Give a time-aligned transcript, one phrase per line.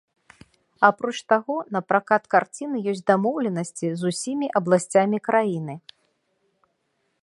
[0.87, 5.75] Апроч таго на пракат карціны ёсць дамоўленасці з усімі абласцямі краіны.